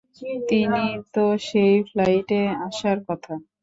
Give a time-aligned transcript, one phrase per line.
[0.49, 3.33] তিনি তো সেই ফ্লাইটে আসার কথা।